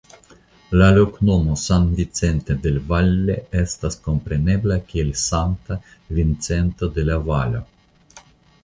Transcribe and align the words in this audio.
La 0.81 0.85
loknomo 0.93 1.53
"San 1.63 1.91
Vicente 1.99 2.55
del 2.63 2.79
Valle" 2.93 3.35
estas 3.61 4.01
komprenbebla 4.09 4.79
kiel 4.89 5.13
"Sankta 5.27 5.79
Vincento 6.21 6.93
de 6.99 7.07
la 7.13 7.21
Valo". 7.31 7.65